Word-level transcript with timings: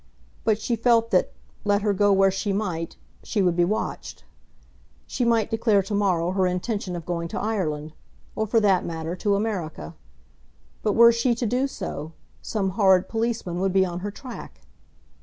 But 0.45 0.59
she 0.59 0.75
felt 0.75 1.11
that, 1.11 1.31
let 1.63 1.83
her 1.83 1.93
go 1.93 2.11
where 2.11 2.31
she 2.31 2.51
might, 2.51 2.95
she 3.21 3.39
would 3.43 3.55
be 3.55 3.63
watched. 3.63 4.23
She 5.05 5.23
might 5.23 5.51
declare 5.51 5.83
to 5.83 5.93
morrow 5.93 6.31
her 6.31 6.47
intention 6.47 6.95
of 6.95 7.05
going 7.05 7.27
to 7.27 7.39
Ireland, 7.39 7.93
or, 8.35 8.47
for 8.47 8.59
that 8.61 8.83
matter, 8.83 9.15
to 9.17 9.35
America. 9.35 9.93
But, 10.81 10.93
were 10.93 11.11
she 11.11 11.35
to 11.35 11.45
do 11.45 11.67
so, 11.67 12.13
some 12.41 12.69
horrid 12.69 13.09
policeman 13.09 13.59
would 13.59 13.73
be 13.73 13.85
on 13.85 13.99
her 13.99 14.09
track. 14.09 14.61